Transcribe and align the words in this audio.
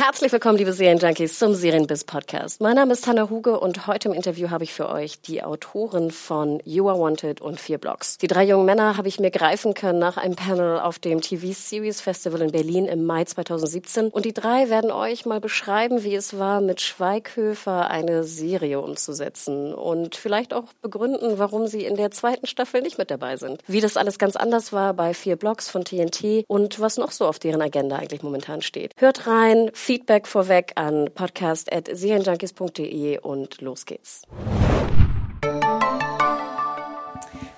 Herzlich 0.00 0.30
willkommen, 0.30 0.58
liebe 0.58 0.72
Serienjunkies, 0.72 1.40
zum 1.40 1.54
Serienbiz 1.54 2.04
Podcast. 2.04 2.60
Mein 2.60 2.76
Name 2.76 2.92
ist 2.92 3.08
Hanna 3.08 3.28
Huge 3.30 3.58
und 3.58 3.88
heute 3.88 4.06
im 4.06 4.14
Interview 4.14 4.48
habe 4.48 4.62
ich 4.62 4.72
für 4.72 4.88
euch 4.88 5.20
die 5.20 5.42
Autoren 5.42 6.12
von 6.12 6.62
You 6.64 6.88
Are 6.88 7.00
Wanted 7.00 7.40
und 7.40 7.58
Vier 7.58 7.78
Blocks. 7.78 8.16
Die 8.16 8.28
drei 8.28 8.44
jungen 8.44 8.64
Männer 8.64 8.96
habe 8.96 9.08
ich 9.08 9.18
mir 9.18 9.32
greifen 9.32 9.74
können 9.74 9.98
nach 9.98 10.16
einem 10.16 10.36
Panel 10.36 10.78
auf 10.78 11.00
dem 11.00 11.20
TV 11.20 11.48
Series 11.52 12.00
Festival 12.00 12.42
in 12.42 12.52
Berlin 12.52 12.84
im 12.84 13.06
Mai 13.06 13.24
2017 13.24 14.10
und 14.10 14.24
die 14.24 14.32
drei 14.32 14.70
werden 14.70 14.92
euch 14.92 15.26
mal 15.26 15.40
beschreiben, 15.40 16.04
wie 16.04 16.14
es 16.14 16.38
war, 16.38 16.60
mit 16.60 16.80
Schweighöfer 16.80 17.90
eine 17.90 18.22
Serie 18.22 18.80
umzusetzen 18.80 19.74
und 19.74 20.14
vielleicht 20.14 20.54
auch 20.54 20.66
begründen, 20.80 21.40
warum 21.40 21.66
sie 21.66 21.84
in 21.84 21.96
der 21.96 22.12
zweiten 22.12 22.46
Staffel 22.46 22.82
nicht 22.82 22.98
mit 22.98 23.10
dabei 23.10 23.36
sind. 23.36 23.64
Wie 23.66 23.80
das 23.80 23.96
alles 23.96 24.20
ganz 24.20 24.36
anders 24.36 24.72
war 24.72 24.94
bei 24.94 25.12
Vier 25.12 25.34
Blocks 25.34 25.68
von 25.68 25.84
TNT 25.84 26.44
und 26.46 26.78
was 26.78 26.98
noch 26.98 27.10
so 27.10 27.26
auf 27.26 27.40
deren 27.40 27.62
Agenda 27.62 27.96
eigentlich 27.96 28.22
momentan 28.22 28.62
steht. 28.62 28.92
Hört 28.96 29.26
rein, 29.26 29.72
Feedback 29.88 30.28
vorweg 30.28 30.72
an 30.74 31.08
podcast.serienjunkies.de 31.14 33.20
und 33.20 33.62
los 33.62 33.86
geht's. 33.86 34.20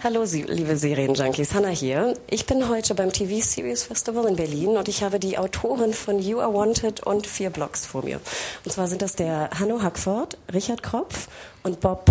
Hallo, 0.05 0.23
liebe 0.47 0.77
Serienjunkies, 0.77 1.55
Hanna 1.55 1.70
hier. 1.70 2.14
Ich 2.28 2.47
bin 2.47 2.69
heute 2.69 2.95
beim 2.95 3.12
TV 3.12 3.45
Series 3.45 3.83
Festival 3.83 4.27
in 4.27 4.36
Berlin 4.36 4.77
und 4.77 4.86
ich 4.86 5.03
habe 5.03 5.19
die 5.19 5.39
Autoren 5.39 5.92
von 5.92 6.20
You 6.20 6.39
Are 6.39 6.55
Wanted 6.55 7.03
und 7.03 7.27
vier 7.27 7.51
Blogs 7.51 7.84
vor 7.84 8.05
mir. 8.05 8.20
Und 8.64 8.70
zwar 8.70 8.86
sind 8.86 9.03
das 9.03 9.17
der 9.17 9.51
Hanno 9.58 9.83
Hackford, 9.83 10.39
Richard 10.55 10.84
Kropf 10.84 11.27
und 11.64 11.81
Bob 11.81 12.05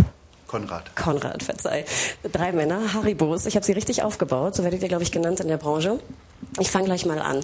Konrad. 0.47 0.93
Konrad, 0.97 1.43
verzeih. 1.43 1.85
Drei 2.29 2.51
Männer, 2.51 2.93
Haribos. 2.93 3.45
Ich 3.45 3.55
habe 3.55 3.65
sie 3.65 3.71
richtig 3.71 4.03
aufgebaut, 4.03 4.53
so 4.53 4.63
werdet 4.63 4.81
ihr, 4.81 4.89
glaube 4.89 5.03
ich, 5.03 5.13
genannt 5.13 5.39
in 5.39 5.47
der 5.47 5.55
Branche. 5.55 5.97
Ich 6.59 6.71
fange 6.71 6.85
gleich 6.85 7.05
mal 7.05 7.19
an. 7.19 7.41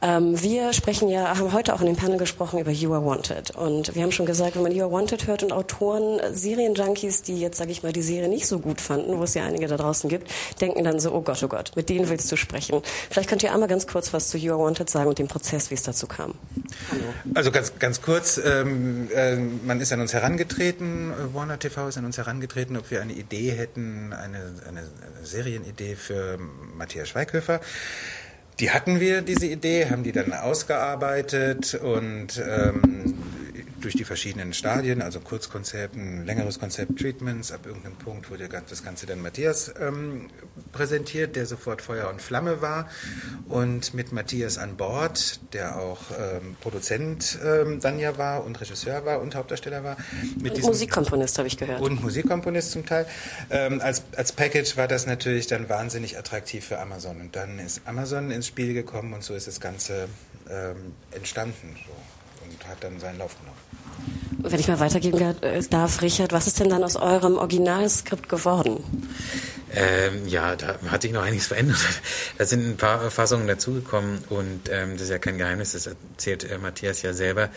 Ähm, 0.00 0.40
wir 0.40 0.72
sprechen 0.72 1.08
ja, 1.08 1.38
haben 1.38 1.52
heute 1.52 1.74
auch 1.74 1.80
in 1.80 1.86
dem 1.86 1.96
Panel 1.96 2.18
gesprochen 2.18 2.60
über 2.60 2.70
You 2.70 2.92
Are 2.92 3.04
Wanted. 3.04 3.50
Und 3.50 3.94
wir 3.94 4.02
haben 4.02 4.12
schon 4.12 4.26
gesagt, 4.26 4.56
wenn 4.56 4.62
man 4.62 4.72
You 4.72 4.84
Are 4.84 4.92
Wanted 4.92 5.26
hört 5.26 5.42
und 5.42 5.52
Autoren, 5.52 6.18
äh, 6.18 6.32
Serienjunkies, 6.32 7.22
die 7.22 7.40
jetzt, 7.40 7.58
sage 7.58 7.72
ich 7.72 7.82
mal, 7.82 7.92
die 7.92 8.02
Serie 8.02 8.28
nicht 8.28 8.46
so 8.46 8.58
gut 8.58 8.80
fanden, 8.80 9.18
wo 9.18 9.24
es 9.24 9.34
ja 9.34 9.44
einige 9.44 9.66
da 9.66 9.76
draußen 9.76 10.08
gibt, 10.08 10.30
denken 10.60 10.84
dann 10.84 11.00
so, 11.00 11.12
oh 11.12 11.20
Gott, 11.20 11.42
oh 11.42 11.48
Gott, 11.48 11.72
mit 11.74 11.88
denen 11.88 12.08
willst 12.08 12.30
du 12.30 12.36
sprechen. 12.36 12.82
Vielleicht 13.10 13.28
könnt 13.28 13.42
ihr 13.42 13.52
einmal 13.52 13.68
ganz 13.68 13.86
kurz 13.86 14.12
was 14.12 14.28
zu 14.28 14.38
You 14.38 14.52
Are 14.52 14.62
Wanted 14.62 14.88
sagen 14.88 15.08
und 15.08 15.18
dem 15.18 15.28
Prozess, 15.28 15.70
wie 15.70 15.74
es 15.74 15.82
dazu 15.82 16.06
kam. 16.06 16.34
Hallo. 16.90 17.02
Also 17.34 17.50
ganz, 17.50 17.78
ganz 17.78 18.02
kurz, 18.02 18.40
ähm, 18.44 19.08
äh, 19.14 19.36
man 19.36 19.80
ist 19.80 19.92
an 19.92 20.00
uns 20.00 20.12
herangetreten, 20.12 21.12
Warner 21.32 21.58
TV 21.58 21.88
ist 21.88 21.98
an 21.98 22.04
uns 22.04 22.18
herangetreten, 22.18 22.76
ob 22.76 22.90
wir 22.90 23.02
eine 23.02 23.12
Idee 23.12 23.52
hätten, 23.52 24.12
eine, 24.12 24.54
eine 24.68 24.82
Serienidee 25.22 25.96
für 25.96 26.38
Matthias 26.76 27.08
Schweighöfer. 27.08 27.60
Die 28.60 28.70
hatten 28.70 29.00
wir, 29.00 29.22
diese 29.22 29.46
Idee, 29.46 29.90
haben 29.90 30.04
die 30.04 30.12
dann 30.12 30.32
ausgearbeitet 30.32 31.74
und 31.74 32.40
ähm, 32.46 33.14
durch 33.80 33.94
die 33.94 34.04
verschiedenen 34.04 34.52
Stadien, 34.52 35.02
also 35.02 35.20
Kurzkonzept, 35.20 35.96
ein 35.96 36.24
längeres 36.24 36.58
Konzept, 36.58 36.98
Treatments, 36.98 37.52
ab 37.52 37.66
irgendeinem 37.66 37.96
Punkt 37.96 38.30
wurde 38.30 38.48
das 38.48 38.82
Ganze 38.82 39.06
dann 39.06 39.20
Matthias 39.20 39.74
ähm, 39.80 40.28
präsentiert, 40.74 41.36
der 41.36 41.46
sofort 41.46 41.80
Feuer 41.80 42.10
und 42.10 42.20
Flamme 42.20 42.60
war 42.60 42.88
und 43.48 43.94
mit 43.94 44.12
Matthias 44.12 44.58
an 44.58 44.76
Bord, 44.76 45.40
der 45.52 45.78
auch 45.78 46.00
ähm, 46.10 46.56
Produzent 46.60 47.38
ähm, 47.42 47.80
dann 47.80 47.98
ja 47.98 48.18
war 48.18 48.44
und 48.44 48.60
Regisseur 48.60 49.06
war 49.06 49.20
und 49.20 49.34
Hauptdarsteller 49.34 49.84
war. 49.84 49.96
Und 50.42 50.62
Musikkomponist 50.62 51.38
habe 51.38 51.48
ich 51.48 51.56
gehört. 51.56 51.80
und 51.80 52.02
Musikkomponist 52.02 52.72
zum 52.72 52.84
Teil. 52.84 53.06
Ähm, 53.50 53.80
als, 53.80 54.02
als 54.16 54.32
Package 54.32 54.76
war 54.76 54.88
das 54.88 55.06
natürlich 55.06 55.46
dann 55.46 55.68
wahnsinnig 55.68 56.18
attraktiv 56.18 56.66
für 56.66 56.78
Amazon. 56.80 57.20
Und 57.20 57.36
dann 57.36 57.58
ist 57.58 57.82
Amazon 57.86 58.30
ins 58.30 58.48
Spiel 58.48 58.74
gekommen 58.74 59.12
und 59.14 59.22
so 59.22 59.34
ist 59.34 59.46
das 59.46 59.60
Ganze 59.60 60.08
ähm, 60.50 60.92
entstanden 61.12 61.76
so, 61.86 62.44
und 62.44 62.68
hat 62.68 62.82
dann 62.82 62.98
seinen 62.98 63.18
Lauf 63.18 63.36
genommen. 63.38 63.58
Wenn 64.38 64.60
ich 64.60 64.68
mal 64.68 64.80
weitergeben 64.80 65.20
äh, 65.40 65.62
darf, 65.70 66.02
Richard, 66.02 66.32
was 66.32 66.46
ist 66.46 66.60
denn 66.60 66.68
dann 66.68 66.84
aus 66.84 66.96
eurem 66.96 67.38
Originalskript 67.38 68.28
geworden? 68.28 68.82
Ähm, 69.74 70.26
ja, 70.28 70.56
da 70.56 70.78
hat 70.88 71.02
sich 71.02 71.12
noch 71.12 71.22
einiges 71.22 71.48
verändert. 71.48 71.78
Da 72.38 72.44
sind 72.44 72.66
ein 72.66 72.76
paar 72.76 73.10
Fassungen 73.10 73.46
dazugekommen 73.46 74.18
und 74.28 74.68
ähm, 74.70 74.94
das 74.94 75.02
ist 75.02 75.10
ja 75.10 75.18
kein 75.18 75.38
Geheimnis, 75.38 75.72
das 75.72 75.86
erzählt 75.86 76.50
äh, 76.50 76.58
Matthias 76.58 77.02
ja 77.02 77.12
selber. 77.12 77.48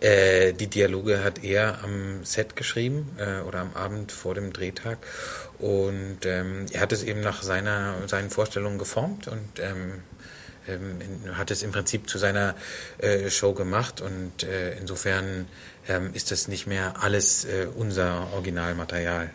Äh, 0.00 0.52
die 0.52 0.66
Dialoge 0.66 1.22
hat 1.22 1.44
er 1.44 1.82
am 1.84 2.24
Set 2.24 2.56
geschrieben 2.56 3.16
äh, 3.18 3.40
oder 3.40 3.60
am 3.60 3.74
Abend 3.74 4.12
vor 4.12 4.34
dem 4.34 4.52
Drehtag 4.52 4.98
und 5.58 6.18
ähm, 6.24 6.66
er 6.72 6.80
hat 6.80 6.92
es 6.92 7.02
eben 7.02 7.20
nach 7.20 7.42
seiner, 7.42 7.96
seinen 8.06 8.30
Vorstellungen 8.30 8.78
geformt 8.78 9.28
und 9.28 9.60
ähm, 9.60 10.02
ähm, 10.66 10.98
hat 11.36 11.50
es 11.50 11.62
im 11.62 11.72
Prinzip 11.72 12.08
zu 12.08 12.18
seiner 12.18 12.54
äh, 12.98 13.30
Show 13.30 13.52
gemacht 13.52 14.00
und 14.00 14.42
äh, 14.42 14.76
insofern 14.78 15.46
ähm, 15.88 16.10
ist 16.14 16.30
das 16.30 16.48
nicht 16.48 16.66
mehr 16.66 16.94
alles 17.02 17.44
äh, 17.44 17.66
unser 17.74 18.32
Originalmaterial. 18.32 19.30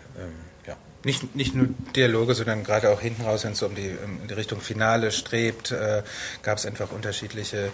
Nicht, 1.03 1.35
nicht 1.35 1.55
nur 1.55 1.69
Dialoge, 1.95 2.33
sondern 2.33 2.63
gerade 2.63 2.89
auch 2.89 2.99
hinten 2.99 3.21
raus, 3.21 3.45
wenn 3.45 3.53
es 3.53 3.59
so 3.59 3.67
um 3.67 3.75
die, 3.75 3.95
um 4.03 4.27
die 4.27 4.33
Richtung 4.33 4.59
Finale 4.59 5.11
strebt, 5.11 5.71
äh, 5.71 6.03
gab 6.43 6.57
es 6.57 6.65
einfach 6.65 6.91
unterschiedliche 6.91 7.71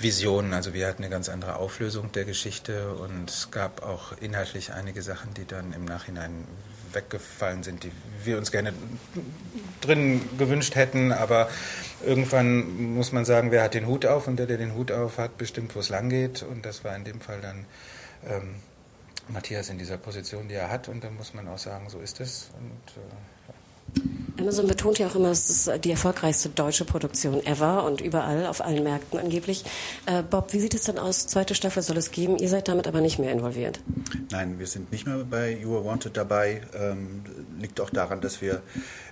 Visionen. 0.00 0.54
Also 0.54 0.74
wir 0.74 0.86
hatten 0.86 1.02
eine 1.02 1.10
ganz 1.10 1.28
andere 1.28 1.56
Auflösung 1.56 2.12
der 2.12 2.24
Geschichte 2.24 2.94
und 2.94 3.30
es 3.30 3.50
gab 3.50 3.82
auch 3.82 4.12
inhaltlich 4.20 4.72
einige 4.72 5.02
Sachen, 5.02 5.34
die 5.34 5.46
dann 5.46 5.72
im 5.72 5.84
Nachhinein 5.84 6.46
weggefallen 6.92 7.62
sind, 7.62 7.84
die 7.84 7.92
wir 8.24 8.38
uns 8.38 8.50
gerne 8.50 8.72
drin 9.80 10.22
gewünscht 10.38 10.74
hätten. 10.74 11.12
Aber 11.12 11.48
irgendwann 12.04 12.94
muss 12.94 13.12
man 13.12 13.24
sagen, 13.24 13.50
wer 13.50 13.62
hat 13.62 13.74
den 13.74 13.86
Hut 13.86 14.06
auf 14.06 14.26
und 14.26 14.36
der, 14.36 14.46
der 14.46 14.58
den 14.58 14.74
Hut 14.74 14.92
auf 14.92 15.18
hat, 15.18 15.38
bestimmt, 15.38 15.74
wo 15.74 15.80
es 15.80 15.88
lang 15.88 16.08
geht. 16.08 16.42
Und 16.42 16.64
das 16.66 16.84
war 16.84 16.94
in 16.96 17.04
dem 17.04 17.20
Fall 17.20 17.40
dann 17.40 17.66
ähm, 18.26 18.54
Matthias 19.28 19.68
in 19.70 19.78
dieser 19.78 19.98
Position, 19.98 20.48
die 20.48 20.54
er 20.54 20.70
hat. 20.70 20.88
Und 20.88 21.02
dann 21.02 21.16
muss 21.16 21.34
man 21.34 21.48
auch 21.48 21.58
sagen, 21.58 21.88
so 21.88 21.98
ist 21.98 22.20
es. 22.20 22.50
Und 22.58 24.00
äh, 24.00 24.25
Amazon 24.38 24.66
betont 24.66 24.98
ja 24.98 25.06
auch 25.06 25.14
immer, 25.14 25.30
es 25.30 25.48
ist 25.48 25.84
die 25.84 25.90
erfolgreichste 25.90 26.50
deutsche 26.50 26.84
Produktion 26.84 27.44
ever 27.46 27.84
und 27.84 28.00
überall 28.00 28.46
auf 28.46 28.62
allen 28.64 28.84
Märkten 28.84 29.18
angeblich. 29.18 29.64
Äh, 30.06 30.22
Bob, 30.22 30.52
wie 30.52 30.60
sieht 30.60 30.74
es 30.74 30.84
denn 30.84 30.98
aus? 30.98 31.26
Zweite 31.26 31.54
Staffel 31.54 31.82
soll 31.82 31.96
es 31.96 32.10
geben, 32.10 32.36
ihr 32.36 32.48
seid 32.48 32.68
damit 32.68 32.86
aber 32.86 33.00
nicht 33.00 33.18
mehr 33.18 33.32
involviert. 33.32 33.80
Nein, 34.30 34.58
wir 34.58 34.66
sind 34.66 34.92
nicht 34.92 35.06
mehr 35.06 35.24
bei 35.24 35.56
You 35.56 35.76
Are 35.76 35.84
Wanted 35.84 36.16
dabei. 36.16 36.60
Ähm, 36.74 37.24
liegt 37.60 37.80
auch 37.80 37.90
daran, 37.90 38.20
dass 38.20 38.40
wir 38.42 38.62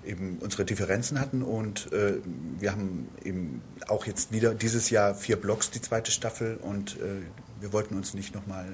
eben 0.05 0.39
unsere 0.41 0.65
Differenzen 0.65 1.19
hatten 1.19 1.43
und 1.43 1.93
äh, 1.93 2.15
wir 2.59 2.73
haben 2.73 3.09
eben 3.25 3.63
auch 3.89 4.07
jetzt 4.07 4.33
wieder 4.33 4.55
dieses 4.55 4.91
Jahr 4.91 5.15
vier 5.15 5.37
Blocks, 5.37 5.71
die 5.71 5.81
zweite 5.81 6.11
Staffel 6.11 6.59
und 6.63 6.97
äh, 6.97 7.23
wir 7.65 7.73
wollten 7.73 7.97
uns 7.97 8.13
nicht 8.13 8.35
nochmal 8.35 8.67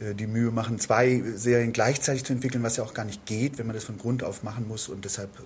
äh, 0.00 0.10
äh, 0.10 0.14
die 0.14 0.26
Mühe 0.26 0.50
machen, 0.50 0.78
zwei 0.78 1.22
Serien 1.34 1.72
gleichzeitig 1.72 2.24
zu 2.24 2.32
entwickeln, 2.34 2.62
was 2.62 2.76
ja 2.76 2.84
auch 2.84 2.94
gar 2.94 3.04
nicht 3.06 3.24
geht, 3.26 3.58
wenn 3.58 3.66
man 3.66 3.74
das 3.74 3.84
von 3.84 3.96
Grund 3.96 4.22
auf 4.22 4.42
machen 4.42 4.68
muss 4.68 4.88
und 4.88 5.04
deshalb 5.04 5.30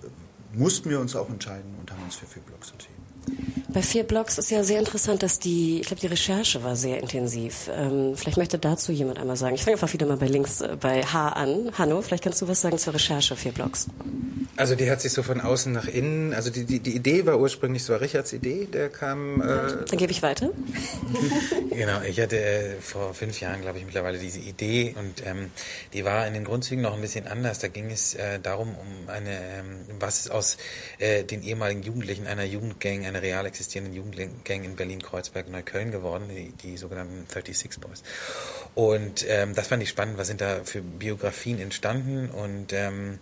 mussten 0.53 0.89
wir 0.89 0.99
uns 0.99 1.15
auch 1.15 1.29
entscheiden 1.29 1.75
und 1.79 1.91
haben 1.91 2.03
uns 2.03 2.15
für 2.15 2.25
Blocks 2.41 2.71
entschieden. 2.71 3.60
Bei 3.73 3.81
vier 3.81 4.03
Blogs 4.03 4.37
ist 4.37 4.51
ja 4.51 4.63
sehr 4.63 4.79
interessant, 4.79 5.23
dass 5.23 5.39
die, 5.39 5.79
ich 5.79 5.87
glaube, 5.87 6.01
die 6.01 6.07
Recherche 6.07 6.61
war 6.63 6.75
sehr 6.75 6.99
intensiv. 6.99 7.69
Ähm, 7.73 8.17
vielleicht 8.17 8.37
möchte 8.37 8.59
dazu 8.59 8.91
jemand 8.91 9.17
einmal 9.17 9.37
sagen. 9.37 9.55
Ich 9.55 9.63
fange 9.63 9.75
einfach 9.75 9.93
wieder 9.93 10.05
mal 10.05 10.17
bei 10.17 10.27
links, 10.27 10.59
äh, 10.59 10.75
bei 10.79 11.03
H 11.03 11.29
an. 11.29 11.71
Hanno, 11.77 12.01
vielleicht 12.01 12.23
kannst 12.23 12.41
du 12.41 12.47
was 12.49 12.59
sagen 12.59 12.77
zur 12.77 12.93
Recherche 12.93 13.35
vier 13.37 13.53
Blogs. 13.53 13.87
Also 14.57 14.75
die 14.75 14.91
hat 14.91 14.99
sich 14.99 15.13
so 15.13 15.23
von 15.23 15.39
außen 15.39 15.71
nach 15.71 15.87
innen, 15.87 16.33
also 16.33 16.49
die, 16.49 16.65
die, 16.65 16.79
die 16.79 16.95
Idee 16.95 17.25
war 17.25 17.39
ursprünglich, 17.39 17.83
es 17.83 17.89
war 17.89 18.01
Richards 18.01 18.33
Idee, 18.33 18.67
der 18.71 18.89
kam, 18.89 19.41
äh, 19.41 19.45
Dann 19.45 19.97
gebe 19.97 20.11
ich 20.11 20.21
weiter. 20.21 20.49
Genau, 21.71 22.01
ich 22.01 22.19
hatte 22.19 22.37
äh, 22.37 22.75
vor 22.81 23.13
fünf 23.13 23.39
Jahren, 23.39 23.61
glaube 23.61 23.79
ich, 23.79 23.85
mittlerweile 23.85 24.19
diese 24.19 24.39
Idee 24.39 24.93
und 24.99 25.25
ähm, 25.25 25.49
die 25.93 26.03
war 26.03 26.27
in 26.27 26.33
den 26.33 26.43
Grundzügen 26.43 26.83
noch 26.83 26.93
ein 26.93 27.01
bisschen 27.01 27.27
anders. 27.27 27.59
Da 27.59 27.69
ging 27.69 27.89
es 27.89 28.13
äh, 28.13 28.39
darum, 28.39 28.75
um 28.75 29.09
eine, 29.09 29.31
ähm, 29.31 29.79
was 29.99 30.29
aus 30.29 30.57
den 30.99 31.41
ehemaligen 31.43 31.81
Jugendlichen 31.81 32.27
einer 32.27 32.43
Jugendgang, 32.43 33.05
einer 33.05 33.21
real 33.21 33.45
existierenden 33.61 33.93
Jugendgang 33.93 34.63
in 34.63 34.75
Berlin-Kreuzberg, 34.75 35.47
Neukölln 35.49 35.91
geworden, 35.91 36.29
die, 36.29 36.51
die 36.63 36.77
sogenannten 36.77 37.27
36 37.27 37.79
Boys. 37.79 38.01
Und 38.73 39.23
ähm, 39.27 39.53
das 39.53 39.67
fand 39.67 39.83
ich 39.83 39.89
spannend, 39.89 40.17
was 40.17 40.27
sind 40.27 40.41
da 40.41 40.63
für 40.63 40.81
Biografien 40.81 41.59
entstanden 41.59 42.29
und 42.29 42.73
ähm, 42.73 43.19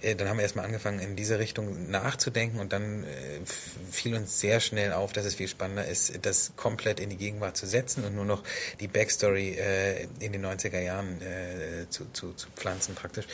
äh, 0.00 0.14
dann 0.14 0.28
haben 0.28 0.36
wir 0.36 0.42
erstmal 0.42 0.64
angefangen, 0.64 1.00
in 1.00 1.16
diese 1.16 1.40
Richtung 1.40 1.90
nachzudenken 1.90 2.60
und 2.60 2.72
dann 2.72 3.02
äh, 3.04 3.06
fiel 3.90 4.14
uns 4.14 4.38
sehr 4.38 4.60
schnell 4.60 4.92
auf, 4.92 5.12
dass 5.12 5.24
es 5.24 5.34
viel 5.34 5.48
spannender 5.48 5.86
ist, 5.86 6.20
das 6.22 6.52
komplett 6.54 7.00
in 7.00 7.10
die 7.10 7.16
Gegenwart 7.16 7.56
zu 7.56 7.66
setzen 7.66 8.04
und 8.04 8.14
nur 8.14 8.24
noch 8.24 8.44
die 8.78 8.86
Backstory 8.86 9.56
äh, 9.58 10.06
in 10.20 10.32
den 10.32 10.46
90er 10.46 10.80
Jahren 10.80 11.20
äh, 11.20 11.88
zu, 11.90 12.06
zu, 12.12 12.32
zu 12.34 12.48
pflanzen 12.54 12.94
praktisch. 12.94 13.26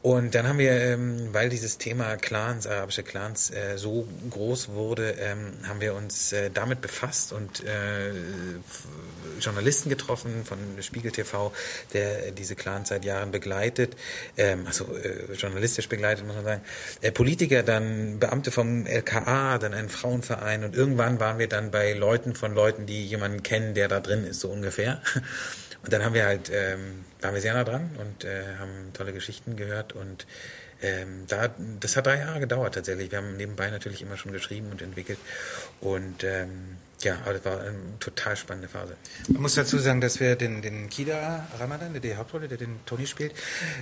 Und 0.00 0.36
dann 0.36 0.46
haben 0.46 0.58
wir, 0.58 0.70
ähm, 0.70 1.30
weil 1.32 1.48
dieses 1.48 1.76
Thema 1.76 2.16
Clans, 2.16 2.68
arabische 2.68 3.02
Clans, 3.02 3.50
äh, 3.50 3.76
so 3.76 4.06
groß 4.30 4.68
wurde, 4.68 5.16
ähm, 5.18 5.54
haben 5.66 5.80
wir 5.80 5.94
uns 5.94 6.32
äh, 6.32 6.50
damit 6.54 6.80
befasst 6.80 7.32
und 7.32 7.64
äh, 7.64 8.12
Journalisten 9.40 9.88
getroffen 9.88 10.44
von 10.44 10.58
Spiegel 10.82 11.10
TV, 11.10 11.52
der 11.92 12.30
diese 12.30 12.54
Clans 12.54 12.90
seit 12.90 13.04
Jahren 13.04 13.32
begleitet, 13.32 13.96
ähm, 14.36 14.66
also 14.66 14.84
äh, 14.96 15.32
journalistisch 15.34 15.88
begleitet, 15.88 16.24
muss 16.24 16.36
man 16.36 16.44
sagen. 16.44 16.62
Äh, 17.00 17.10
Politiker, 17.10 17.64
dann 17.64 18.20
Beamte 18.20 18.52
vom 18.52 18.86
LKA, 18.86 19.58
dann 19.58 19.74
ein 19.74 19.88
Frauenverein 19.88 20.62
und 20.62 20.76
irgendwann 20.76 21.18
waren 21.18 21.40
wir 21.40 21.48
dann 21.48 21.72
bei 21.72 21.92
Leuten 21.92 22.36
von 22.36 22.54
Leuten, 22.54 22.86
die 22.86 23.04
jemanden 23.04 23.42
kennen, 23.42 23.74
der 23.74 23.88
da 23.88 23.98
drin 23.98 24.24
ist, 24.24 24.40
so 24.40 24.48
ungefähr. 24.48 25.02
Und 25.82 25.92
dann 25.92 26.04
haben 26.04 26.14
wir 26.14 26.26
halt, 26.26 26.50
ähm, 26.52 27.04
waren 27.20 27.34
wir 27.34 27.40
sehr 27.40 27.54
nah 27.54 27.64
dran 27.64 27.90
und 27.98 28.24
äh, 28.24 28.56
haben 28.58 28.92
tolle 28.92 29.12
Geschichten 29.12 29.56
gehört 29.56 29.92
und 29.92 30.26
ähm, 30.80 31.24
da, 31.26 31.48
das 31.80 31.96
hat 31.96 32.06
drei 32.06 32.18
Jahre 32.18 32.40
gedauert 32.40 32.74
tatsächlich. 32.74 33.10
Wir 33.10 33.18
haben 33.18 33.36
nebenbei 33.36 33.70
natürlich 33.70 34.02
immer 34.02 34.16
schon 34.16 34.32
geschrieben 34.32 34.70
und 34.70 34.80
entwickelt 34.80 35.18
und 35.80 36.22
ähm, 36.22 36.76
ja, 37.00 37.16
aber 37.24 37.34
das 37.34 37.44
war 37.44 37.60
eine 37.60 37.98
total 38.00 38.36
spannende 38.36 38.68
Phase. 38.68 38.96
Man 39.28 39.42
muss 39.42 39.54
dazu 39.54 39.78
sagen, 39.78 40.00
dass 40.00 40.18
wir 40.18 40.34
den, 40.34 40.62
den 40.62 40.88
Kida 40.88 41.46
Ramadan, 41.58 41.92
der 41.92 42.00
die 42.00 42.16
Hauptrolle, 42.16 42.48
der 42.48 42.58
den 42.58 42.80
Tony 42.86 43.06
spielt, 43.06 43.34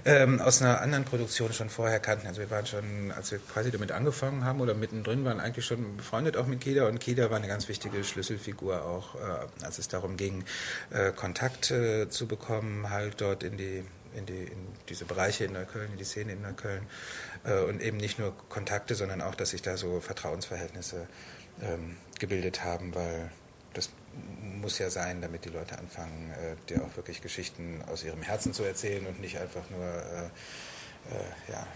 ähm, 0.05 0.41
aus 0.41 0.61
einer 0.61 0.83
anderen 0.83 1.05
Produktion 1.05 1.51
schon 1.55 1.71
vorher 1.71 1.99
kannten. 1.99 2.27
Also 2.27 2.41
wir 2.41 2.51
waren 2.51 2.67
schon, 2.67 3.13
als 3.13 3.33
wir 3.33 3.39
quasi 3.39 3.71
damit 3.71 3.91
angefangen 3.91 4.45
haben 4.45 4.61
oder 4.61 4.75
mittendrin 4.75 5.25
waren, 5.25 5.41
eigentlich 5.41 5.65
schon 5.65 5.97
befreundet 5.97 6.37
auch 6.37 6.47
mit 6.47 6.61
Kida 6.61 6.87
und 6.87 6.99
Kida 6.99 7.31
war 7.31 7.39
eine 7.39 7.49
ganz 7.49 7.69
wichtige 7.69 8.05
Schlüsselfigur 8.05 8.85
auch, 8.85 9.15
äh, 9.15 9.65
als 9.65 9.79
es 9.79 9.89
darum 9.89 10.19
ging, 10.19 10.45
äh, 10.91 11.13
Kontakt 11.13 11.71
äh, 11.71 12.11
zu 12.11 12.27
bekommen, 12.27 12.91
halt 12.91 13.21
dort 13.23 13.43
in 13.43 13.57
die 13.57 13.85
in, 14.15 14.25
die, 14.25 14.45
in 14.45 14.67
diese 14.89 15.05
Bereiche 15.05 15.45
in 15.45 15.53
Neukölln, 15.53 15.93
in 15.93 15.99
die 15.99 16.05
Szene 16.05 16.33
in 16.33 16.43
Neukölln 16.43 16.87
äh, 17.45 17.61
und 17.61 17.83
eben 17.83 17.99
nicht 17.99 18.19
nur 18.19 18.35
Kontakte, 18.49 18.95
sondern 18.95 19.21
auch, 19.21 19.35
dass 19.35 19.51
sich 19.51 19.63
da 19.63 19.77
so 19.77 20.01
Vertrauensverhältnisse 20.01 21.07
ähm, 21.63 21.97
gebildet 22.19 22.65
haben, 22.65 22.95
weil 22.95 23.31
das 23.75 23.91
muss 24.61 24.79
ja 24.79 24.91
sein, 24.91 25.21
damit 25.21 25.45
die 25.45 25.51
Leute 25.51 25.79
anfangen, 25.79 26.33
äh, 26.33 26.57
dir 26.69 26.83
auch 26.83 26.97
wirklich 26.97 27.23
Geschichten 27.23 27.83
aus 27.91 28.05
ihrem 28.05 28.23
Herzen 28.23 28.53
zu 28.53 28.65
erzählen 28.65 29.07
und 29.07 29.21
nicht 29.21 29.39
einfach 29.39 29.69
nur 29.71 29.85
äh, 29.85 30.25
äh, 31.15 31.53
ja, 31.53 31.67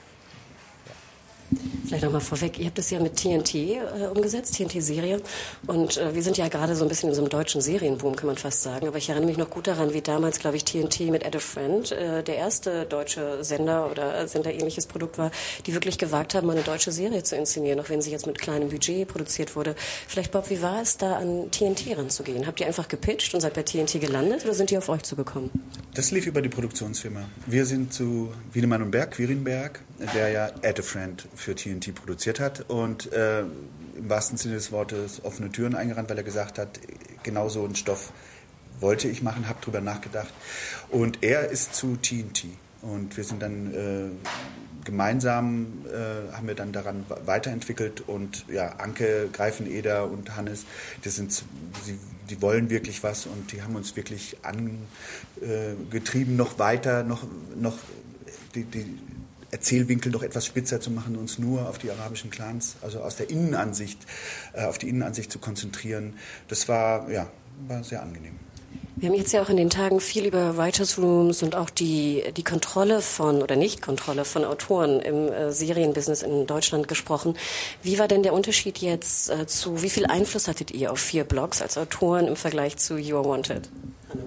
Vielleicht 1.87 2.05
nochmal 2.05 2.21
vorweg, 2.21 2.59
ihr 2.61 2.67
habt 2.67 2.79
es 2.79 2.91
ja 2.91 3.01
mit 3.01 3.17
TNT 3.17 3.55
äh, 3.55 3.79
umgesetzt, 4.15 4.57
TNT-Serie. 4.57 5.21
Und 5.67 5.97
äh, 5.97 6.15
wir 6.15 6.23
sind 6.23 6.37
ja 6.37 6.47
gerade 6.47 6.77
so 6.77 6.85
ein 6.85 6.89
bisschen 6.89 7.09
in 7.09 7.17
so 7.17 7.21
einem 7.21 7.31
deutschen 7.31 7.61
Serienboom, 7.61 8.15
kann 8.15 8.29
man 8.29 8.37
fast 8.37 8.63
sagen. 8.63 8.87
Aber 8.87 8.99
ich 8.99 9.09
erinnere 9.09 9.29
mich 9.29 9.39
noch 9.39 9.51
gut 9.51 9.67
daran, 9.67 9.93
wie 9.93 10.01
damals, 10.01 10.39
glaube 10.39 10.57
ich, 10.57 10.65
TNT 10.65 11.01
mit 11.11 11.27
Add 11.27 11.37
a 11.37 11.41
Friend 11.41 11.91
äh, 11.91 12.23
der 12.23 12.37
erste 12.37 12.87
deutsche 12.87 13.43
Sender 13.43 13.91
oder 13.91 14.29
Senderähnliches 14.29 14.87
Produkt 14.87 15.19
war, 15.19 15.33
die 15.67 15.75
wirklich 15.75 15.99
gewagt 15.99 16.35
haben, 16.35 16.49
eine 16.49 16.63
deutsche 16.63 16.93
Serie 16.93 17.25
zu 17.25 17.35
inszenieren, 17.35 17.81
auch 17.81 17.89
wenn 17.89 18.03
sie 18.03 18.13
jetzt 18.13 18.29
mit 18.29 18.39
kleinem 18.39 18.69
Budget 18.69 19.09
produziert 19.09 19.57
wurde. 19.57 19.75
Vielleicht, 20.07 20.31
Bob, 20.31 20.49
wie 20.49 20.63
war 20.63 20.81
es 20.83 20.97
da, 20.97 21.17
an 21.17 21.51
TNT 21.51 21.97
ranzugehen? 21.99 22.47
Habt 22.47 22.61
ihr 22.61 22.69
einfach 22.69 22.87
gepitcht 22.87 23.35
und 23.35 23.41
seid 23.41 23.55
bei 23.55 23.65
TNT 23.65 24.01
gelandet 24.01 24.45
oder 24.45 24.55
sind 24.55 24.71
die 24.71 24.79
auf 24.79 24.89
euch 24.89 25.03
zugekommen? 25.03 25.51
Das 25.95 26.13
lief 26.13 26.27
über 26.29 26.41
die 26.41 26.49
Produktionsfirma. 26.49 27.23
Wir 27.47 27.67
sind 27.67 27.93
zu 27.93 28.33
Wiedemann 28.53 28.83
und 28.83 28.93
Berg, 28.93 29.11
Quirinberg, 29.13 29.81
der 30.15 30.31
ja 30.31 30.47
Add 30.63 30.81
a 30.81 30.83
Friend 30.83 31.29
für 31.35 31.55
TNT 31.55 31.95
produziert 31.95 32.41
hat 32.41 32.69
und 32.69 33.13
äh, 33.13 33.41
im 33.41 34.09
wahrsten 34.09 34.39
Sinne 34.39 34.55
des 34.55 34.73
Wortes 34.73 35.25
offene 35.25 35.51
Türen 35.51 35.75
eingerannt, 35.75 36.09
weil 36.11 36.19
er 36.19 36.25
gesagt 36.25 36.59
hat, 36.59 36.81
genau 37.23 37.49
so 37.49 37.65
einen 37.65 37.77
Stoff 37.77 38.13
wollte 38.81 39.09
ich 39.09 39.23
machen, 39.23 39.49
habe 39.49 39.61
drüber 39.61 39.81
nachgedacht. 39.81 40.33
Und 40.89 41.23
er 41.23 41.51
ist 41.51 41.75
zu 41.75 41.97
TNT. 41.97 42.47
Und 42.83 43.17
wir 43.17 43.25
sind 43.25 43.43
dann 43.43 43.75
äh, 43.75 44.85
gemeinsam 44.85 45.85
äh, 45.87 46.33
haben 46.35 46.47
wir 46.49 46.55
dann 46.55 46.73
daran 46.73 47.05
weiterentwickelt 47.27 48.03
und 48.07 48.47
ja, 48.49 48.77
Anke, 48.77 49.29
Greifeneder 49.31 50.11
und 50.11 50.35
Hannes, 50.37 50.65
das 51.05 51.17
sind, 51.17 51.31
sie, 51.33 51.45
die 52.31 52.41
wollen 52.41 52.71
wirklich 52.71 53.03
was 53.03 53.27
und 53.27 53.53
die 53.53 53.63
haben 53.63 53.77
uns 53.77 53.97
wirklich 53.97 54.39
angetrieben, 54.43 56.37
noch 56.37 56.59
weiter, 56.59 57.05
noch, 57.05 57.25
noch 57.55 57.77
die, 58.55 58.65
die 58.65 58.99
Erzählwinkel 59.51 60.13
noch 60.13 60.23
etwas 60.23 60.47
spitzer 60.47 60.81
zu 60.81 60.91
machen, 60.91 61.17
uns 61.17 61.39
nur 61.39 61.69
auf 61.69 61.79
die 61.79 61.91
arabischen 61.91 62.31
Clans, 62.31 62.77
also 62.83 63.01
aus 63.01 63.17
der 63.17 63.31
Innenansicht, 63.31 63.99
äh, 64.53 64.65
auf 64.65 64.79
die 64.79 64.89
Innenansicht 64.89 65.31
zu 65.33 65.39
konzentrieren. 65.39 66.15
Das 66.49 66.69
war, 66.69 67.11
ja, 67.11 67.29
war 67.67 67.83
sehr 67.85 68.03
angenehm. 68.03 68.39
Wir 68.97 69.09
haben 69.09 69.17
jetzt 69.17 69.33
ja 69.33 69.41
auch 69.41 69.49
in 69.49 69.57
den 69.57 69.71
Tagen 69.71 69.99
viel 69.99 70.27
über 70.27 70.59
Writers 70.59 70.99
Rooms 70.99 71.43
und 71.43 71.55
auch 71.55 71.71
die, 71.71 72.23
die 72.37 72.45
Kontrolle 72.45 73.01
von 73.01 73.41
oder 73.41 73.57
Nicht-Kontrolle 73.57 74.27
von 74.27 74.45
Autoren 74.45 75.01
im 75.01 75.29
äh, 75.33 75.53
Serienbusiness 75.53 76.23
in 76.23 76.47
Deutschland 76.47 76.87
gesprochen. 76.87 77.35
Wie 77.83 77.99
war 77.99 78.09
denn 78.09 78.23
der 78.23 78.35
Unterschied 78.35 78.79
jetzt 78.79 79.31
äh, 79.31 79.47
zu, 79.47 79.83
wie 79.83 79.91
viel 79.91 80.05
Einfluss 80.07 80.49
hattet 80.49 80.71
ihr 80.73 80.93
auf 80.93 80.99
vier 80.99 81.25
Blogs 81.25 81.63
als 81.63 81.79
Autoren 81.79 82.27
im 82.27 82.37
Vergleich 82.37 82.77
zu 82.77 82.99
You 82.99 83.17
Are 83.17 83.25
Wanted? 83.25 83.71
Hallo. 84.11 84.25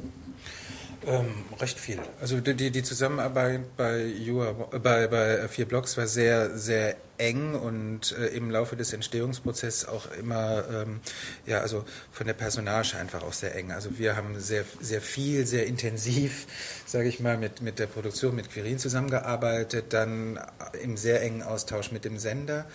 Ähm, 1.06 1.46
recht 1.60 1.80
viel. 1.80 2.00
Also 2.22 2.40
die, 2.40 2.72
die 2.72 2.84
Zusammenarbeit 2.84 3.76
bei, 3.76 4.04
Jura, 4.04 4.52
bei, 4.52 5.08
bei 5.08 5.48
Vier 5.48 5.66
Blocks 5.66 5.98
war 5.98 6.08
sehr, 6.08 6.58
sehr 6.58 6.96
eng 7.18 7.56
und 7.56 8.16
äh, 8.18 8.28
im 8.28 8.50
Laufe 8.50 8.76
des 8.76 8.92
Entstehungsprozesses 8.94 9.88
auch 9.88 10.12
immer, 10.12 10.64
ähm, 10.70 11.00
ja, 11.46 11.60
also 11.60 11.86
von 12.12 12.28
der 12.28 12.34
Personage 12.34 12.98
einfach 12.98 13.24
auch 13.24 13.34
sehr 13.34 13.56
eng. 13.56 13.72
Also 13.72 13.98
wir 13.98 14.16
haben 14.16 14.40
sehr, 14.40 14.66
sehr 14.80 15.02
viel, 15.02 15.46
sehr 15.46 15.68
intensiv, 15.68 16.48
sage 16.86 17.08
ich 17.08 17.20
mal, 17.20 17.38
mit, 17.38 17.62
mit 17.62 17.80
der 17.80 17.88
Produktion, 17.88 18.36
mit 18.36 18.52
Quirin 18.52 18.80
zusammengearbeitet, 18.80 19.94
dann 19.94 20.40
im 20.82 20.98
sehr 20.98 21.22
engen 21.22 21.44
Austausch 21.44 21.92
mit 21.92 22.06
dem 22.06 22.18
Sender. 22.18 22.66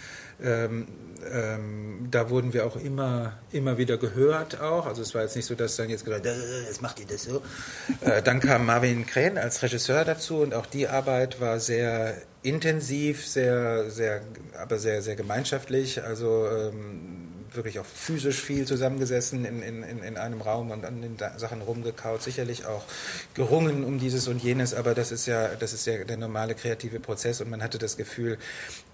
Ähm, 0.42 0.86
ähm, 1.32 2.08
da 2.10 2.30
wurden 2.30 2.52
wir 2.52 2.64
auch 2.66 2.76
immer, 2.76 3.38
immer 3.50 3.76
wieder 3.76 3.96
gehört 3.96 4.60
auch. 4.60 4.86
Also 4.86 5.02
es 5.02 5.14
war 5.14 5.22
jetzt 5.22 5.36
nicht 5.36 5.46
so, 5.46 5.54
dass 5.54 5.76
dann 5.76 5.90
jetzt 5.90 6.04
gesagt, 6.04 6.26
äh, 6.26 6.62
jetzt 6.66 6.80
macht 6.80 7.00
ihr 7.00 7.06
das 7.06 7.24
so. 7.24 7.42
Äh, 8.00 8.22
dann 8.22 8.40
kam 8.40 8.66
Marvin 8.66 9.06
Krähen 9.06 9.36
als 9.36 9.62
Regisseur 9.62 10.04
dazu 10.04 10.38
und 10.38 10.54
auch 10.54 10.66
die 10.66 10.88
Arbeit 10.88 11.40
war 11.40 11.60
sehr 11.60 12.16
intensiv, 12.42 13.26
sehr, 13.26 13.90
sehr, 13.90 14.22
aber 14.58 14.78
sehr, 14.78 15.02
sehr 15.02 15.16
gemeinschaftlich. 15.16 16.02
Also 16.04 16.46
ähm, 16.46 17.17
wirklich 17.52 17.78
auch 17.78 17.84
physisch 17.84 18.40
viel 18.40 18.66
zusammengesessen 18.66 19.44
in, 19.44 19.62
in, 19.62 20.02
in 20.02 20.16
einem 20.16 20.40
Raum 20.40 20.70
und 20.70 20.84
an 20.84 21.02
den 21.02 21.16
Sachen 21.36 21.62
rumgekaut, 21.62 22.22
sicherlich 22.22 22.66
auch 22.66 22.84
gerungen 23.34 23.84
um 23.84 23.98
dieses 23.98 24.28
und 24.28 24.42
jenes, 24.42 24.74
aber 24.74 24.94
das 24.94 25.12
ist 25.12 25.26
ja, 25.26 25.48
das 25.54 25.72
ist 25.72 25.86
ja 25.86 26.04
der 26.04 26.16
normale 26.16 26.54
kreative 26.54 27.00
Prozess 27.00 27.40
und 27.40 27.50
man 27.50 27.62
hatte 27.62 27.78
das 27.78 27.96
Gefühl, 27.96 28.38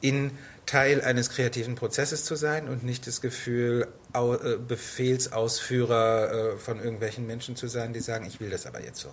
in 0.01 0.33
Teil 0.67 1.03
eines 1.03 1.31
kreativen 1.31 1.75
Prozesses 1.75 2.25
zu 2.25 2.37
sein 2.37 2.69
und 2.69 2.85
nicht 2.85 3.07
das 3.07 3.21
Gefühl, 3.21 3.87
äh, 4.15 4.57
Befehlsausführer 4.57 6.55
äh, 6.55 6.59
von 6.59 6.79
irgendwelchen 6.79 7.27
Menschen 7.27 7.57
zu 7.57 7.67
sein, 7.69 7.93
die 7.93 8.01
sagen, 8.01 8.27
ich 8.27 8.41
will 8.41 8.51
das 8.51 8.67
aber 8.67 8.83
jetzt 8.83 9.01
so. 9.01 9.09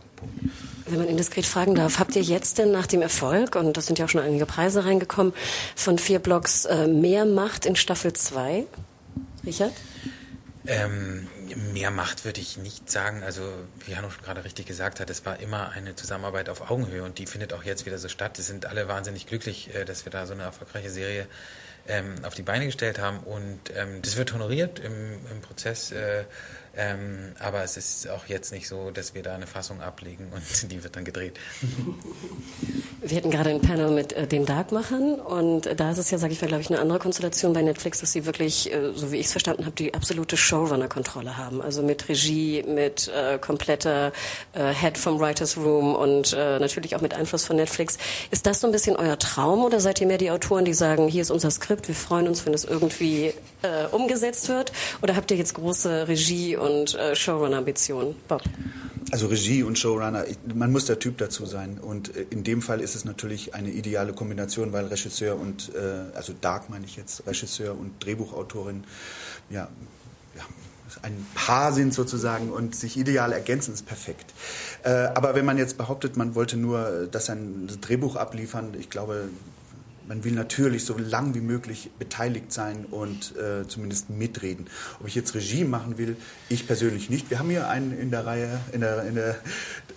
Wenn 0.86 1.00
man 1.00 1.08
indiskret 1.08 1.46
fragen 1.46 1.76
darf, 1.76 2.00
habt 2.00 2.16
ihr 2.16 2.22
jetzt 2.22 2.58
denn 2.58 2.72
nach 2.72 2.88
dem 2.88 3.02
Erfolg, 3.02 3.56
und 3.56 3.76
das 3.76 3.88
sind 3.88 4.00
ja 4.00 4.06
auch 4.06 4.10
schon 4.10 4.22
einige 4.22 4.46
Preise 4.46 4.86
reingekommen, 4.86 5.34
von 5.76 5.98
vier 5.98 6.20
Blogs 6.20 6.66
äh, 6.66 6.88
mehr 6.88 7.26
Macht 7.26 7.66
in 7.66 7.76
Staffel 7.76 8.14
2? 8.14 8.66
Richard? 9.46 9.74
Ähm, 10.68 11.28
mehr 11.74 11.90
Macht 11.90 12.24
würde 12.24 12.40
ich 12.40 12.58
nicht 12.58 12.90
sagen. 12.90 13.24
Also, 13.24 13.42
wie 13.86 13.96
Hanno 13.96 14.12
schon 14.12 14.24
gerade 14.24 14.44
richtig 14.44 14.68
gesagt 14.68 15.00
hat, 15.00 15.10
es 15.10 15.26
war 15.26 15.40
immer 15.40 15.72
eine 15.72 15.96
Zusammenarbeit 15.96 16.50
auf 16.50 16.70
Augenhöhe 16.70 17.04
und 17.04 17.18
die 17.18 17.26
findet 17.26 17.52
auch 17.54 17.64
jetzt 17.64 17.88
wieder 17.88 17.98
so 17.98 18.10
statt. 18.10 18.38
Wir 18.38 18.44
sind 18.44 18.68
alle 18.68 18.88
wahnsinnig 18.88 19.26
glücklich, 19.26 19.74
äh, 19.74 19.86
dass 19.86 20.06
wir 20.06 20.12
da 20.12 20.28
so 20.28 20.34
eine 20.34 20.44
erfolgreiche 20.44 20.92
Serie 20.92 21.28
ähm, 21.88 22.16
auf 22.24 22.34
die 22.34 22.44
Beine 22.44 22.66
gestellt 22.66 23.00
haben 23.00 23.20
und 23.20 23.60
ähm, 23.76 24.02
das 24.02 24.18
wird 24.18 24.34
honoriert 24.34 24.80
im, 24.80 25.20
im 25.32 25.42
Prozess. 25.42 25.92
Äh, 25.92 26.26
ähm, 26.74 27.34
aber 27.40 27.64
es 27.64 27.76
ist 27.76 28.10
auch 28.10 28.28
jetzt 28.28 28.54
nicht 28.54 28.66
so, 28.66 28.92
dass 28.92 29.14
wir 29.14 29.24
da 29.24 29.36
eine 29.36 29.46
Fassung 29.46 29.82
ablegen 29.82 30.32
und 30.34 30.42
die 30.72 30.82
wird 30.84 30.96
dann 30.96 31.04
gedreht. 31.04 31.38
Wir 33.02 33.18
hatten 33.18 33.30
gerade 33.30 33.50
ein 33.50 33.62
Panel 33.62 33.92
mit 33.92 34.14
äh, 34.14 34.26
den 34.26 34.46
Darkmachern 34.46 35.16
und 35.16 35.66
äh, 35.66 35.76
da 35.76 35.92
ist 35.92 35.98
es 35.98 36.12
ja, 36.12 36.18
sage 36.18 36.32
ich 36.32 36.42
mal, 36.42 36.48
glaube 36.48 36.62
ich, 36.62 36.70
eine 36.70 36.80
andere 36.80 37.00
Konstellation 37.00 37.52
bei 37.52 37.62
Netflix, 37.62 38.00
dass 38.00 38.14
sie 38.14 38.26
wirklich, 38.26 38.72
äh, 38.72 38.94
so 38.96 39.12
wie 39.12 39.18
ich 39.18 39.26
es 39.26 39.32
verstanden 39.34 39.66
habe, 39.66 39.76
die 39.76 39.94
absolute 39.94 40.38
Showrunner-Kontrolle 40.38 41.36
haben. 41.36 41.62
Also 41.62 41.82
mit 41.84 42.08
Regie, 42.08 42.64
mit 42.64 43.10
äh, 43.10 43.38
kompletter 43.38 44.14
äh, 44.54 44.74
Head 44.74 44.98
vom 44.98 45.20
Writers 45.20 45.58
Room 45.58 45.94
und 45.94 46.32
äh, 46.32 46.58
natürlich 46.60 46.96
auch 46.96 47.02
mit 47.02 47.14
Einfluss 47.14 47.44
von 47.44 47.58
Netflix. 47.58 47.98
Ist 48.30 48.46
das 48.46 48.62
so 48.62 48.68
ein 48.68 48.72
bisschen 48.72 48.96
euer 48.96 49.20
Traum 49.20 49.66
oder 49.66 49.82
seid 49.82 50.00
ihr 50.00 50.08
mehr 50.08 50.20
die 50.20 50.32
Autoren, 50.32 50.64
die 50.64 50.74
sagen, 50.74 51.10
hier 51.10 51.22
ist 51.22 51.32
unser 51.32 51.52
Skript, 51.52 51.71
wir 51.88 51.96
freuen 51.96 52.28
uns, 52.28 52.46
wenn 52.46 52.54
es 52.54 52.64
irgendwie 52.66 53.34
umgesetzt 53.92 54.50
wird? 54.50 54.72
Oder 55.02 55.16
habt 55.16 55.30
ihr 55.32 55.38
jetzt 55.38 55.54
große 55.54 56.08
Regie- 56.08 56.56
und 56.56 56.96
äh, 56.96 57.16
Showrunner-Ambitionen. 57.16 58.16
Bob? 58.28 58.42
Also 59.12 59.28
Regie 59.28 59.64
und 59.64 59.78
Showrunner, 59.78 60.26
man 60.54 60.72
muss 60.72 60.86
der 60.86 61.00
Typ 61.00 61.18
dazu 61.18 61.46
sein. 61.46 61.80
Und 61.80 62.16
äh, 62.16 62.26
in 62.30 62.44
dem 62.44 62.62
Fall 62.62 62.80
ist 62.80 62.96
es 62.96 63.04
natürlich 63.04 63.54
eine 63.54 63.70
ideale 63.70 64.14
Kombination, 64.14 64.72
weil 64.72 64.86
Regisseur 64.86 65.38
und, 65.38 65.74
äh, 65.76 66.16
also 66.16 66.34
Dark 66.40 66.70
meine 66.70 66.86
ich 66.86 66.96
jetzt, 66.96 67.28
Regisseur 67.28 67.78
und 67.78 68.04
Drehbuchautorin, 68.04 68.84
ja, 69.50 69.68
ja 70.38 70.44
ein 71.02 71.26
Paar 71.36 71.74
sind 71.74 71.94
sozusagen 71.94 72.52
und 72.52 72.76
sich 72.76 72.98
ideal 72.98 73.34
ergänzen, 73.34 73.74
ist 73.74 73.86
perfekt. 73.86 74.34
Äh, 74.84 74.90
aber 74.90 75.36
wenn 75.36 75.46
man 75.46 75.58
jetzt 75.58 75.78
behauptet, 75.78 76.16
man 76.16 76.36
wollte 76.36 76.58
nur 76.58 77.08
das 77.12 77.30
ein 77.30 77.70
Drehbuch 77.82 78.16
abliefern, 78.16 78.76
ich 78.80 78.90
glaube, 78.90 79.30
man 80.08 80.24
will 80.24 80.34
natürlich 80.34 80.86
so 80.86 80.98
lang 80.98 81.34
wie 81.36 81.42
möglich 81.42 81.92
beteiligt 82.00 82.52
sein 82.52 82.86
und 82.90 83.36
äh, 83.38 83.68
zumindest 83.68 84.10
mitreden. 84.10 84.68
Ob 85.00 85.08
ich 85.08 85.16
jetzt 85.16 85.36
Regie 85.36 85.64
machen 85.64 85.98
will, 85.98 86.18
ich 86.50 86.68
persönlich 86.68 87.10
nicht. 87.10 87.30
Wir 87.30 87.40
haben 87.40 87.50
hier 87.50 87.68
einen 87.70 87.98
in 87.98 88.12
der 88.12 88.26
Reihe, 88.26 88.60
in 88.72 88.82
der, 88.82 89.04
in 89.04 89.16
der 89.16 89.36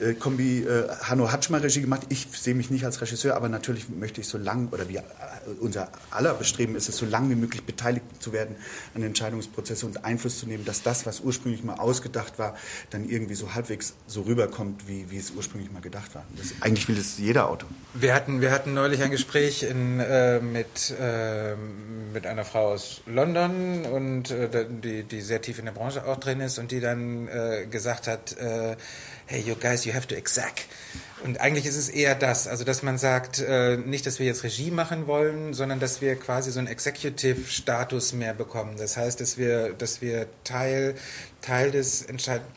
äh, 0.01 0.15
Kombi 0.15 0.65
äh, 0.65 0.89
Hanno 1.03 1.31
Hatschmer 1.31 1.63
Regie 1.63 1.81
gemacht. 1.81 2.03
Ich 2.09 2.29
sehe 2.33 2.55
mich 2.55 2.71
nicht 2.71 2.85
als 2.85 3.01
Regisseur, 3.01 3.37
aber 3.37 3.49
natürlich 3.49 3.89
möchte 3.89 4.21
ich 4.21 4.29
so 4.29 4.39
lang, 4.39 4.69
oder 4.71 4.89
wir, 4.89 5.01
äh, 5.01 5.03
unser 5.61 5.89
aller 6.11 6.35
Bestreben 6.35 6.77
ist 6.77 6.89
es, 6.89 6.97
so 6.97 7.07
lang 7.07 7.31
wie 7.31 7.35
möglich 7.35 7.65
beteiligt 7.65 8.05
zu 8.21 8.33
werden 8.33 8.57
an 8.95 9.03
Entscheidungsprozessen 9.03 9.89
und 9.89 10.05
Einfluss 10.05 10.39
zu 10.39 10.47
nehmen, 10.47 10.65
dass 10.65 10.83
das, 10.83 11.07
was 11.07 11.21
ursprünglich 11.21 11.65
mal 11.65 11.75
ausgedacht 11.75 12.39
war, 12.39 12.57
dann 12.91 13.09
irgendwie 13.09 13.35
so 13.35 13.55
halbwegs 13.55 13.95
so 14.07 14.23
rüberkommt, 14.23 14.89
wie, 14.89 15.11
wie 15.11 15.19
es 15.19 15.31
ursprünglich 15.31 15.73
mal 15.73 15.83
gedacht 15.83 16.15
war. 16.15 16.25
Das, 16.37 16.55
eigentlich 16.61 16.89
will 16.89 16.99
es 16.99 17.19
jeder 17.19 17.49
Autor. 17.49 17.69
Wir 17.95 18.15
hatten, 18.15 18.41
wir 18.41 18.51
hatten 18.51 18.75
neulich 18.75 19.03
ein 19.03 19.11
Gespräch 19.11 19.63
in 19.63 20.01
äh, 20.01 20.41
mit, 20.41 20.95
äh, 21.01 21.55
mit 22.13 22.27
einer 22.27 22.45
Frau 22.45 22.73
aus 22.73 23.03
London 23.07 23.85
und 23.85 24.31
äh, 24.31 24.67
die, 24.69 25.05
die 25.05 25.21
sehr 25.21 25.41
tief 25.41 25.59
in 25.59 25.65
der 25.65 25.73
Branche 25.73 26.05
auch 26.07 26.19
drin 26.19 26.41
ist 26.41 26.59
und 26.59 26.71
die 26.71 26.81
dann 26.81 27.29
äh, 27.29 27.67
gesagt 27.67 28.07
hat, 28.07 28.37
hey, 29.27 29.41
you 29.41 29.55
guys, 29.55 29.85
you 29.85 29.95
have 29.95 30.07
to 30.09 30.15
exact. 30.15 30.67
Und 31.25 31.41
eigentlich 31.41 31.65
ist 31.65 31.77
es 31.77 31.89
eher 31.89 32.15
das, 32.15 32.47
also 32.47 32.65
dass 32.65 32.83
man 32.83 32.99
sagt, 32.99 33.41
äh, 33.41 33.79
nicht, 33.79 34.05
dass 34.07 34.19
wir 34.19 34.27
jetzt 34.27 34.45
Regie 34.45 34.71
machen 34.71 35.07
wollen, 35.07 35.55
sondern 35.55 35.81
dass 35.81 36.03
wir 36.03 36.17
quasi 36.17 36.51
so 36.51 36.59
einen 36.59 36.69
Executive-Status 36.69 38.13
mehr 38.13 38.35
bekommen. 38.35 38.77
Das 38.77 38.99
heißt, 38.99 39.21
dass 39.23 39.39
wir, 39.39 39.73
dass 39.73 40.03
wir 40.03 40.27
Teil, 40.45 40.97
Teil, 41.45 41.71
des 41.71 42.07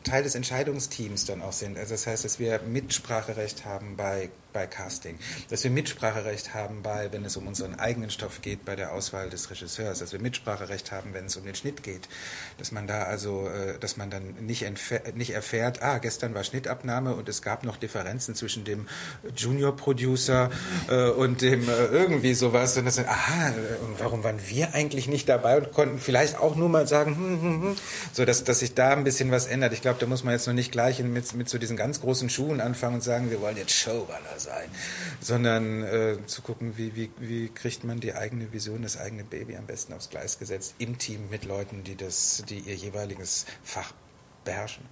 Teil 0.02 0.22
des 0.22 0.34
Entscheidungsteams 0.34 1.26
dann 1.26 1.42
auch 1.42 1.52
sind. 1.52 1.76
Also 1.76 1.92
das 1.92 2.06
heißt, 2.06 2.24
dass 2.24 2.38
wir 2.38 2.60
Mitspracherecht 2.62 3.66
haben 3.66 3.96
bei 3.96 4.30
bei 4.52 4.66
Casting, 4.66 5.18
dass 5.50 5.62
wir 5.62 5.70
Mitspracherecht 5.70 6.54
haben 6.54 6.82
bei, 6.82 7.12
wenn 7.12 7.24
es 7.24 7.36
um 7.36 7.46
unseren 7.46 7.78
eigenen 7.78 8.10
Stoff 8.10 8.40
geht, 8.40 8.64
bei 8.64 8.76
der 8.76 8.92
Auswahl 8.92 9.28
des 9.28 9.50
Regisseurs, 9.50 9.98
dass 9.98 10.12
wir 10.12 10.20
Mitspracherecht 10.20 10.90
haben, 10.90 11.12
wenn 11.12 11.26
es 11.26 11.36
um 11.36 11.44
den 11.44 11.54
Schnitt 11.54 11.82
geht, 11.82 12.08
dass 12.56 12.72
man 12.72 12.86
da 12.86 13.04
also, 13.04 13.48
äh, 13.48 13.78
dass 13.78 13.96
man 13.96 14.10
dann 14.10 14.34
nicht, 14.40 14.66
nicht 15.14 15.30
erfährt, 15.30 15.82
ah, 15.82 15.98
gestern 15.98 16.34
war 16.34 16.44
Schnittabnahme 16.44 17.14
und 17.14 17.28
es 17.28 17.42
gab 17.42 17.62
noch 17.62 17.76
Differenzen 17.76 18.34
zwischen 18.34 18.64
dem 18.64 18.88
Junior 19.36 19.76
Producer 19.76 20.50
äh, 20.88 21.10
und 21.10 21.42
dem 21.42 21.68
äh, 21.68 21.86
irgendwie 21.86 22.34
sowas. 22.34 22.76
Und 22.78 22.86
das 22.86 22.96
sind, 22.96 23.08
aha, 23.08 23.52
warum 23.98 24.24
waren 24.24 24.40
wir 24.48 24.74
eigentlich 24.74 25.08
nicht 25.08 25.28
dabei 25.28 25.58
und 25.58 25.72
konnten 25.72 25.98
vielleicht 25.98 26.38
auch 26.38 26.56
nur 26.56 26.68
mal 26.68 26.88
sagen, 26.88 27.14
hm, 27.16 27.42
hm, 27.42 27.62
hm, 27.62 27.76
so 28.12 28.24
dass, 28.24 28.44
dass 28.44 28.60
sich 28.60 28.74
da 28.78 28.92
ein 28.92 29.04
bisschen 29.04 29.30
was 29.30 29.46
ändert. 29.46 29.72
Ich 29.72 29.82
glaube, 29.82 29.98
da 29.98 30.06
muss 30.06 30.24
man 30.24 30.32
jetzt 30.32 30.46
noch 30.46 30.54
nicht 30.54 30.70
gleich 30.70 31.00
mit, 31.00 31.34
mit 31.34 31.48
so 31.48 31.58
diesen 31.58 31.76
ganz 31.76 32.00
großen 32.00 32.30
Schuhen 32.30 32.60
anfangen 32.60 32.96
und 32.96 33.02
sagen, 33.02 33.30
wir 33.30 33.40
wollen 33.40 33.56
jetzt 33.56 33.72
Showrunner 33.72 34.38
sein, 34.38 34.68
sondern 35.20 35.82
äh, 35.82 36.16
zu 36.26 36.42
gucken, 36.42 36.76
wie, 36.76 36.94
wie, 36.94 37.10
wie 37.18 37.48
kriegt 37.48 37.84
man 37.84 38.00
die 38.00 38.14
eigene 38.14 38.52
Vision, 38.52 38.82
das 38.82 38.98
eigene 38.98 39.24
Baby 39.24 39.56
am 39.56 39.66
besten 39.66 39.92
aufs 39.92 40.10
Gleis 40.10 40.38
gesetzt, 40.38 40.74
im 40.78 40.98
Team 40.98 41.28
mit 41.30 41.44
Leuten, 41.44 41.82
die, 41.82 41.96
das, 41.96 42.44
die 42.48 42.60
ihr 42.60 42.74
jeweiliges 42.74 43.46
Fach 43.62 43.92
beherrschen. 44.44 44.84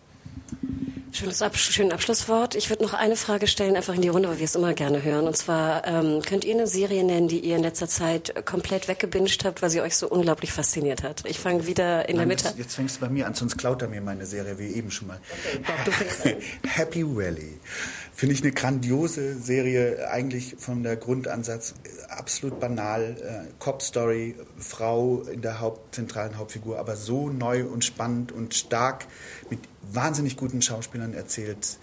Schönes 1.13 1.41
Ab 1.43 1.57
schönes 1.57 1.93
Abschlusswort. 1.93 2.55
Ich 2.55 2.69
würde 2.69 2.83
noch 2.83 2.93
eine 2.93 3.17
Frage 3.17 3.47
stellen, 3.47 3.77
einfach 3.77 3.95
in 3.95 4.03
die 4.03 4.09
Runde, 4.09 4.29
weil 4.29 4.39
wir 4.39 4.45
es 4.45 4.55
immer 4.55 4.75
gerne 4.75 5.03
hören. 5.03 5.27
Und 5.27 5.37
zwar, 5.37 5.87
ähm, 5.87 6.23
könnt 6.23 6.45
ihr 6.45 6.55
eine 6.55 6.67
Serie 6.67 7.05
nennen, 7.05 7.29
die 7.29 7.41
ihr 7.41 7.57
in 7.57 7.63
letzter 7.63 7.89
Zeit 7.89 8.35
komplett 8.45 8.89
weggebinged 8.89 9.45
habt, 9.45 9.63
weil 9.63 9.71
sie 9.71 9.81
euch 9.81 9.97
so 9.97 10.09
unglaublich 10.09 10.53
fasziniert 10.53 11.03
hat? 11.03 11.25
Ich 11.27 11.39
fange 11.39 11.67
wieder 11.67 12.09
in 12.09 12.17
Nein, 12.17 12.29
der 12.29 12.37
Mitte. 12.37 12.49
Jetzt, 12.49 12.59
jetzt, 12.59 12.75
fängst 12.75 12.97
du 12.97 13.01
bei 13.01 13.09
mir 13.09 13.27
an, 13.27 13.35
sonst 13.35 13.57
klaut 13.57 13.83
er 13.83 13.89
mir 13.89 14.01
meine 14.01 14.27
Serie, 14.27 14.59
wie 14.59 14.69
eben 14.69 14.91
schon 14.91 15.09
mal. 15.09 15.21
Okay, 15.55 15.61
Bob. 15.85 16.35
Happy 16.67 17.05
Valley. 17.05 17.59
Finde 18.13 18.35
ich 18.35 18.43
eine 18.43 18.53
grandiose 18.53 19.39
Serie, 19.39 20.09
eigentlich 20.11 20.57
von 20.59 20.83
der 20.83 20.97
Grundansatz 20.97 21.75
absolut 22.09 22.61
banal. 22.61 23.17
Äh, 23.21 23.53
Cop-Story, 23.59 24.37
Frau 24.59 25.23
in 25.23 25.43
der 25.43 25.61
Haupt, 25.61 25.95
zentralen 25.95 26.39
Hauptfigur, 26.39 26.79
aber 26.79 26.97
so 26.97 27.29
neu 27.29 27.67
und 27.67 27.85
spannend 27.85 28.33
und 28.33 28.55
stark 28.55 29.07
mit 29.51 29.61
wahnsinnig 29.93 30.37
guten 30.37 30.63
Schauspielern 30.63 31.15
erzählt. 31.15 31.79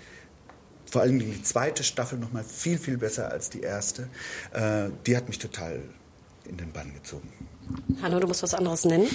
Vor 0.90 1.02
allem 1.02 1.20
die 1.20 1.42
zweite 1.42 1.84
Staffel 1.84 2.20
noch 2.20 2.32
mal 2.32 2.44
viel, 2.44 2.78
viel 2.78 2.98
besser 2.98 3.32
als 3.32 3.50
die 3.50 3.62
erste. 3.62 4.08
Äh, 4.52 4.90
die 5.06 5.18
hat 5.18 5.28
mich 5.28 5.40
total 5.40 5.82
in 6.46 6.58
den 6.58 6.72
Bann 6.72 6.94
gezogen. 6.94 7.32
Hanno, 8.02 8.20
du 8.20 8.28
musst 8.28 8.44
was 8.44 8.54
anderes 8.54 8.86
nennen. 8.86 9.08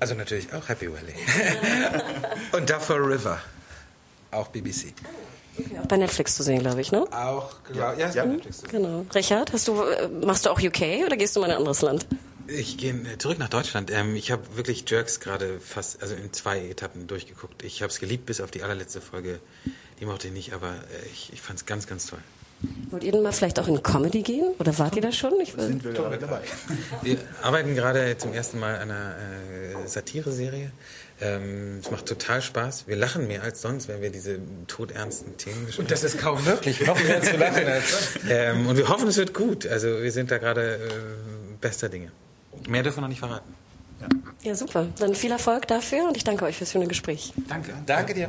Also 0.00 0.14
natürlich 0.14 0.52
auch 0.52 0.68
Happy 0.68 0.88
Valley. 0.88 1.14
Und 2.52 2.68
Duffer 2.68 2.96
River. 2.96 3.38
Auch 4.30 4.48
BBC. 4.48 4.92
Okay, 5.58 5.78
auch 5.78 5.86
bei 5.86 5.98
Netflix 5.98 6.34
zu 6.34 6.42
sehen, 6.42 6.60
glaube 6.60 6.80
ich, 6.80 6.90
ne? 6.92 7.04
Auch, 7.12 7.54
ja, 7.74 7.92
ja, 7.94 8.10
ja. 8.10 8.24
Netflix. 8.24 8.62
Genau. 8.62 9.04
Richard, 9.14 9.52
hast 9.52 9.68
du, 9.68 9.82
äh, 9.82 10.08
machst 10.08 10.46
du 10.46 10.50
auch 10.50 10.60
UK 10.60 11.04
oder 11.06 11.16
gehst 11.16 11.36
du 11.36 11.40
mal 11.40 11.46
in 11.46 11.52
ein 11.52 11.58
anderes 11.58 11.82
Land? 11.82 12.06
Ich 12.54 12.76
gehe 12.76 12.94
zurück 13.18 13.38
nach 13.38 13.48
Deutschland. 13.48 13.90
Ähm, 13.90 14.16
ich 14.16 14.30
habe 14.30 14.42
wirklich 14.56 14.84
Jerks 14.88 15.20
gerade 15.20 15.60
fast, 15.60 16.02
also 16.02 16.14
in 16.14 16.32
zwei 16.32 16.60
Etappen 16.68 17.06
durchgeguckt. 17.06 17.62
Ich 17.62 17.82
habe 17.82 17.90
es 17.90 17.98
geliebt 17.98 18.26
bis 18.26 18.40
auf 18.40 18.50
die 18.50 18.62
allerletzte 18.62 19.00
Folge. 19.00 19.40
Die 20.00 20.06
mochte 20.06 20.28
ich 20.28 20.34
nicht, 20.34 20.52
aber 20.52 20.70
äh, 20.70 21.06
ich, 21.12 21.32
ich 21.32 21.40
fand 21.40 21.58
es 21.58 21.66
ganz, 21.66 21.86
ganz 21.86 22.06
toll. 22.06 22.18
Wollt 22.90 23.02
ihr 23.02 23.12
denn 23.12 23.22
mal 23.22 23.32
vielleicht 23.32 23.58
auch 23.58 23.66
in 23.66 23.82
Comedy 23.82 24.22
gehen? 24.22 24.54
Oder 24.58 24.78
wart 24.78 24.94
ihr 24.94 25.02
da 25.02 25.10
schon? 25.10 25.32
Ich 25.40 25.56
will 25.56 25.66
Sind 25.66 25.84
wir 25.84 25.92
gerade 25.92 26.18
dabei. 26.18 26.42
Wir 27.02 27.18
arbeiten 27.42 27.74
gerade 27.74 28.16
zum 28.18 28.32
ersten 28.32 28.60
Mal 28.60 28.76
an 28.76 28.90
einer 28.90 29.16
äh, 29.16 29.88
Satire-Serie. 29.88 30.70
Ähm, 31.20 31.78
es 31.80 31.90
macht 31.90 32.06
total 32.06 32.40
Spaß. 32.40 32.86
Wir 32.86 32.96
lachen 32.96 33.26
mehr 33.26 33.42
als 33.42 33.62
sonst, 33.62 33.88
wenn 33.88 34.00
wir 34.00 34.10
diese 34.10 34.38
todernsten 34.68 35.36
Themen 35.36 35.66
besprechen. 35.66 35.84
Und 35.84 35.90
das 35.90 36.04
ist 36.04 36.18
kaum 36.18 36.44
möglich, 36.44 36.86
noch 36.86 37.02
mehr 37.02 37.22
zu 37.22 37.36
lachen 37.36 37.66
als 37.66 37.90
sonst. 37.90 38.18
Ähm, 38.28 38.66
und 38.66 38.76
wir 38.76 38.88
hoffen, 38.88 39.08
es 39.08 39.16
wird 39.16 39.34
gut. 39.34 39.66
Also 39.66 40.02
wir 40.02 40.12
sind 40.12 40.30
da 40.30 40.38
gerade 40.38 40.76
äh, 40.76 40.78
bester 41.60 41.88
Dinge. 41.88 42.12
Mehr 42.68 42.82
dürfen 42.82 42.98
wir 42.98 43.02
noch 43.02 43.08
nicht 43.08 43.20
verraten. 43.20 43.54
Ja. 44.00 44.08
ja, 44.42 44.54
super. 44.54 44.86
Dann 44.98 45.14
viel 45.14 45.30
Erfolg 45.30 45.66
dafür 45.68 46.08
und 46.08 46.16
ich 46.16 46.24
danke 46.24 46.44
euch 46.44 46.56
fürs 46.56 46.72
schöne 46.72 46.86
Gespräch. 46.86 47.32
Danke. 47.48 47.74
Danke 47.86 48.14
dir. 48.14 48.28